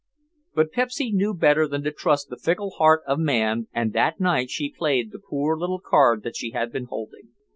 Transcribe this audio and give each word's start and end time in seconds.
But 0.55 0.71
Pepsy 0.71 1.11
knew 1.11 1.35
better 1.35 1.67
than 1.67 1.83
to 1.83 1.91
trust 1.91 2.29
the 2.29 2.35
fickle 2.35 2.71
heart 2.71 3.03
of 3.05 3.19
man 3.19 3.67
and 3.71 3.93
that 3.93 4.19
night 4.19 4.49
she 4.49 4.73
played 4.75 5.11
the 5.11 5.19
poor 5.19 5.55
little 5.55 5.79
card 5.79 6.23
that 6.23 6.35
she 6.35 6.49
had 6.53 6.71
been 6.71 6.85
holding. 6.85 7.33